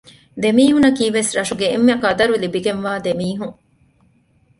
[0.41, 3.55] ދެ މީހުންނަކީވެސް ރަށުގެ އެންމެންގެ ޤަދަރު ލިބިގެންވާ ދެމީހުން